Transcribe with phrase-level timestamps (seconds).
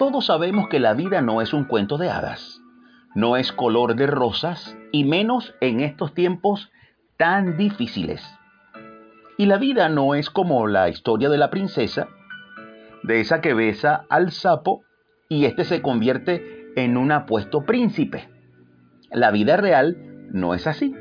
[0.00, 2.62] todos sabemos que la vida no es un cuento de hadas,
[3.14, 6.72] no es color de rosas y menos en estos tiempos
[7.18, 8.26] tan difíciles.
[9.36, 12.08] Y la vida no es como la historia de la princesa,
[13.02, 14.84] de esa que besa al sapo
[15.28, 18.30] y éste se convierte en un apuesto príncipe.
[19.12, 19.98] La vida real
[20.32, 20.94] no es así.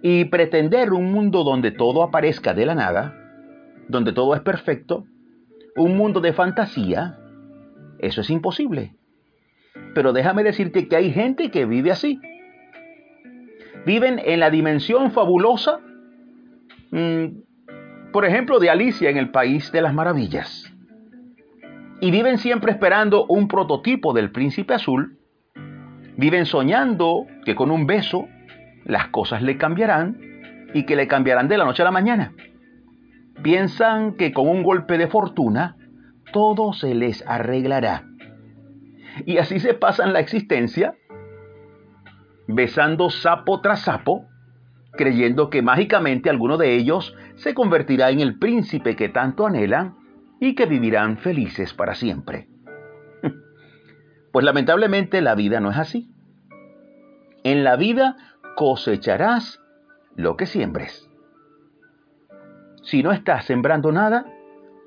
[0.00, 3.16] Y pretender un mundo donde todo aparezca de la nada,
[3.88, 5.06] donde todo es perfecto,
[5.74, 7.18] un mundo de fantasía,
[7.98, 8.94] eso es imposible.
[9.94, 12.20] Pero déjame decirte que hay gente que vive así.
[13.84, 15.78] Viven en la dimensión fabulosa,
[16.90, 17.26] mm,
[18.12, 20.72] por ejemplo, de Alicia en el País de las Maravillas.
[22.00, 25.18] Y viven siempre esperando un prototipo del príncipe azul.
[26.16, 28.28] Viven soñando que con un beso
[28.84, 30.18] las cosas le cambiarán
[30.74, 32.32] y que le cambiarán de la noche a la mañana.
[33.42, 35.76] Piensan que con un golpe de fortuna
[36.32, 38.04] todo se les arreglará.
[39.24, 40.94] Y así se pasan la existencia
[42.48, 44.26] besando sapo tras sapo,
[44.92, 49.96] creyendo que mágicamente alguno de ellos se convertirá en el príncipe que tanto anhelan
[50.40, 52.48] y que vivirán felices para siempre.
[54.32, 56.10] Pues lamentablemente la vida no es así.
[57.42, 58.16] En la vida
[58.54, 59.62] cosecharás
[60.14, 61.08] lo que siembres.
[62.82, 64.26] Si no estás sembrando nada,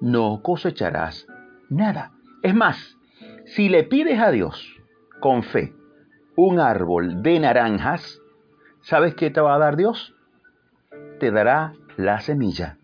[0.01, 1.27] no cosecharás
[1.69, 2.11] nada.
[2.41, 2.97] Es más,
[3.45, 4.77] si le pides a Dios
[5.19, 5.73] con fe
[6.35, 8.21] un árbol de naranjas,
[8.81, 10.15] ¿sabes qué te va a dar Dios?
[11.19, 12.77] Te dará la semilla.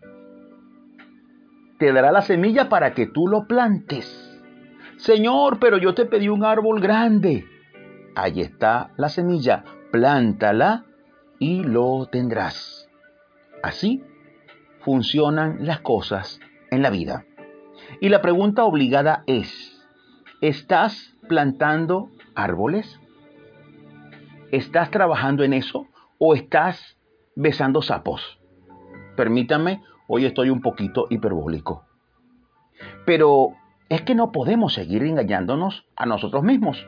[1.78, 4.22] Te dará la semilla para que tú lo plantes.
[4.96, 7.46] Señor, pero yo te pedí un árbol grande.
[8.14, 9.64] Ahí está la semilla.
[9.90, 10.84] Plántala
[11.38, 12.88] y lo tendrás.
[13.62, 14.02] Así
[14.80, 16.40] funcionan las cosas
[16.76, 17.24] en la vida.
[18.00, 19.84] Y la pregunta obligada es,
[20.40, 23.00] ¿estás plantando árboles?
[24.52, 26.96] ¿Estás trabajando en eso o estás
[27.34, 28.38] besando sapos?
[29.16, 31.84] Permítame, hoy estoy un poquito hiperbólico.
[33.04, 33.54] Pero
[33.88, 36.86] es que no podemos seguir engañándonos a nosotros mismos.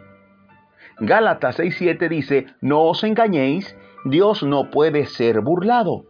[1.01, 6.05] Gálatas 6:7 dice, no os engañéis, Dios no puede ser burlado.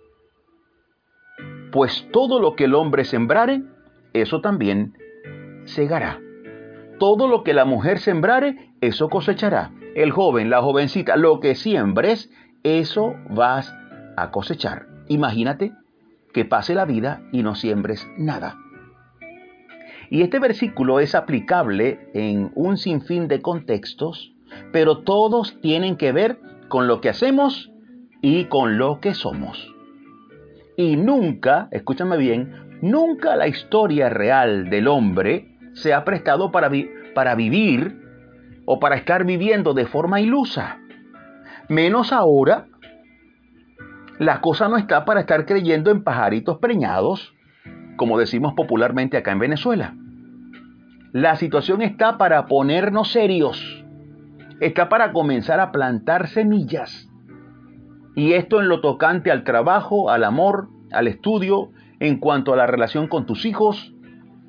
[1.72, 3.62] Pues todo lo que el hombre sembrare,
[4.12, 4.94] eso también
[5.64, 6.20] segará.
[6.98, 9.72] Todo lo que la mujer sembrare, eso cosechará.
[9.94, 12.30] El joven, la jovencita, lo que siembres,
[12.62, 13.74] eso vas
[14.16, 14.86] a cosechar.
[15.08, 15.72] Imagínate
[16.32, 18.56] que pase la vida y no siembres nada.
[20.10, 24.32] Y este versículo es aplicable en un sinfín de contextos,
[24.72, 27.70] pero todos tienen que ver con lo que hacemos
[28.22, 29.74] y con lo que somos.
[30.76, 36.70] Y nunca, escúchame bien, nunca la historia real del hombre se ha prestado para,
[37.14, 38.00] para vivir
[38.64, 40.78] o para estar viviendo de forma ilusa.
[41.68, 42.66] Menos ahora,
[44.18, 47.34] la cosa no está para estar creyendo en pajaritos preñados,
[47.96, 49.94] como decimos popularmente acá en Venezuela.
[51.12, 53.84] La situación está para ponernos serios,
[54.60, 57.08] está para comenzar a plantar semillas
[58.18, 61.70] y esto en lo tocante al trabajo, al amor, al estudio,
[62.00, 63.92] en cuanto a la relación con tus hijos,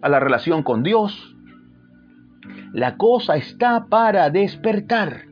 [0.02, 1.36] a la relación con Dios.
[2.74, 5.24] La cosa está para despertar.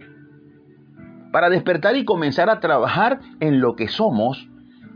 [1.32, 4.50] Para despertar y comenzar a trabajar en lo que somos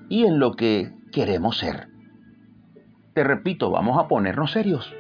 [0.10, 1.88] y en lo que queremos ser.
[3.14, 4.94] Te repito, vamos a ponernos serios.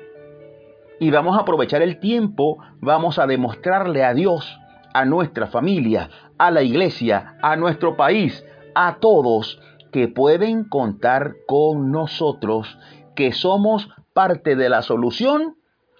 [0.99, 4.59] Y vamos a aprovechar el tiempo, vamos a demostrarle a Dios
[4.93, 8.45] a nuestra familia, a la iglesia, a nuestro país,
[8.75, 9.59] a todos
[9.91, 12.79] que pueden contar con nosotros,
[13.15, 15.55] que somos parte de la solución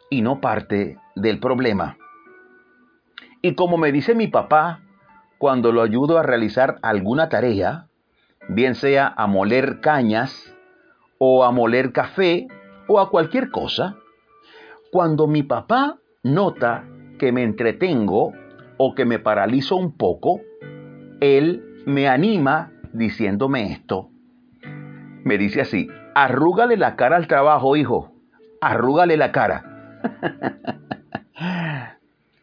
[0.10, 1.98] y no parte del problema.
[3.42, 4.82] Y como me dice mi papá,
[5.38, 7.88] cuando lo ayudo a realizar alguna tarea,
[8.48, 10.56] bien sea a moler cañas
[11.18, 12.48] o a moler café
[12.88, 13.96] o a cualquier cosa,
[14.92, 16.86] cuando mi papá nota
[17.18, 18.34] que me entretengo
[18.78, 20.42] o que me paralizo un poco,
[21.20, 24.10] él me anima diciéndome esto.
[25.24, 28.14] Me dice así, arrúgale la cara al trabajo, hijo,
[28.62, 29.64] arrúgale la cara.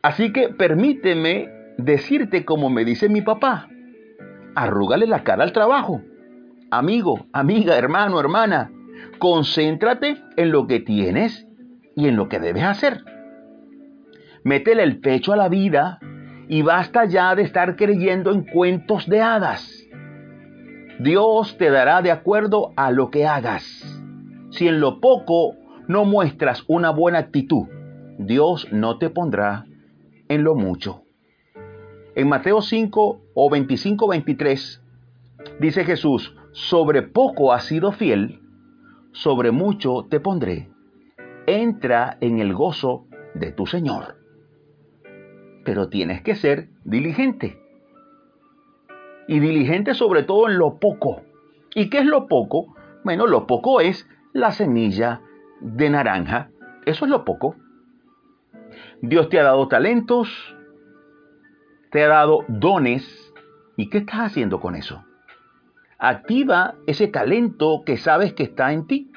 [0.02, 3.68] así que permíteme decirte como me dice mi papá,
[4.54, 6.02] arrúgale la cara al trabajo.
[6.70, 8.70] Amigo, amiga, hermano, hermana,
[9.18, 11.46] concéntrate en lo que tienes
[11.96, 13.04] y en lo que debes hacer.
[14.44, 15.98] Métele el pecho a la vida
[16.48, 19.77] y basta ya de estar creyendo en cuentos de hadas.
[20.98, 23.64] Dios te dará de acuerdo a lo que hagas.
[24.50, 25.54] Si en lo poco
[25.86, 27.68] no muestras una buena actitud,
[28.18, 29.66] Dios no te pondrá
[30.28, 31.02] en lo mucho.
[32.16, 34.82] En Mateo 5 o 25, 23
[35.60, 38.40] dice Jesús, sobre poco has sido fiel,
[39.12, 40.68] sobre mucho te pondré.
[41.46, 44.16] Entra en el gozo de tu Señor.
[45.64, 47.67] Pero tienes que ser diligente.
[49.28, 51.22] Y diligente sobre todo en lo poco.
[51.74, 52.74] ¿Y qué es lo poco?
[53.04, 55.20] Bueno, lo poco es la semilla
[55.60, 56.50] de naranja.
[56.86, 57.54] Eso es lo poco.
[59.00, 60.56] Dios te ha dado talentos,
[61.90, 63.32] te ha dado dones.
[63.76, 65.04] ¿Y qué estás haciendo con eso?
[65.98, 69.12] Activa ese talento que sabes que está en ti.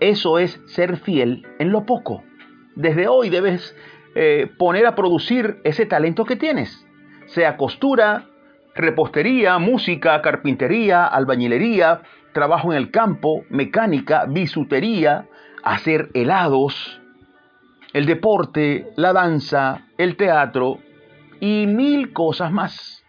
[0.00, 2.22] Eso es ser fiel en lo poco.
[2.76, 3.74] Desde hoy debes
[4.14, 6.86] eh, poner a producir ese talento que tienes,
[7.26, 8.26] sea costura,
[8.74, 15.26] repostería, música, carpintería, albañilería, trabajo en el campo, mecánica, bisutería,
[15.62, 17.00] hacer helados,
[17.92, 20.78] el deporte, la danza, el teatro
[21.40, 23.04] y mil cosas más.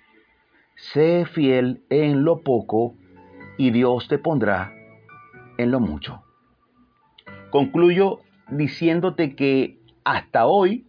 [0.75, 2.95] Sé fiel en lo poco
[3.57, 4.73] y Dios te pondrá
[5.57, 6.23] en lo mucho.
[7.51, 10.87] Concluyo diciéndote que hasta hoy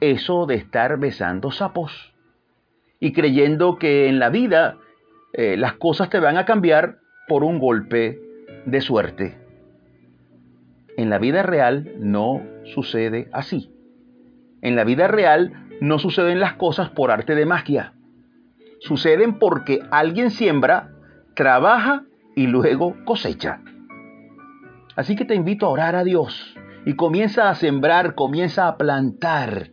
[0.00, 2.13] eso de estar besando sapos
[3.00, 4.78] y creyendo que en la vida
[5.32, 6.98] eh, las cosas te van a cambiar
[7.28, 8.20] por un golpe
[8.66, 9.38] de suerte.
[10.96, 13.70] En la vida real no sucede así.
[14.62, 17.94] En la vida real no suceden las cosas por arte de magia.
[18.80, 20.92] Suceden porque alguien siembra,
[21.34, 22.04] trabaja
[22.36, 23.60] y luego cosecha.
[24.96, 26.56] Así que te invito a orar a Dios
[26.86, 29.70] y comienza a sembrar, comienza a plantar.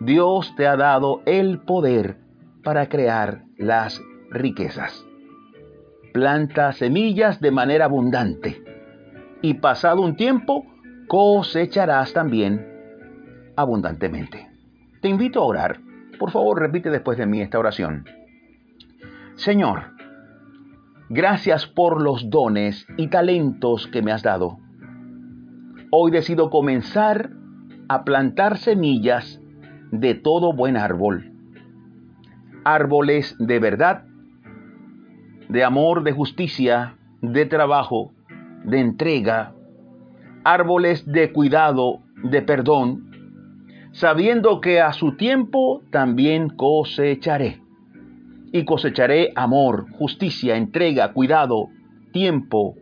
[0.00, 2.18] Dios te ha dado el poder
[2.62, 4.00] para crear las
[4.30, 5.04] riquezas.
[6.12, 8.62] Planta semillas de manera abundante
[9.42, 10.66] y pasado un tiempo
[11.08, 12.64] cosecharás también
[13.56, 14.48] abundantemente.
[15.00, 15.80] Te invito a orar.
[16.18, 18.04] Por favor, repite después de mí esta oración.
[19.34, 19.92] Señor,
[21.08, 24.58] gracias por los dones y talentos que me has dado.
[25.90, 27.30] Hoy decido comenzar
[27.88, 29.40] a plantar semillas
[29.90, 31.32] de todo buen árbol
[32.68, 34.04] árboles de verdad,
[35.48, 38.12] de amor, de justicia, de trabajo,
[38.64, 39.54] de entrega,
[40.44, 43.10] árboles de cuidado, de perdón,
[43.92, 47.62] sabiendo que a su tiempo también cosecharé.
[48.52, 51.68] Y cosecharé amor, justicia, entrega, cuidado,
[52.12, 52.76] tiempo,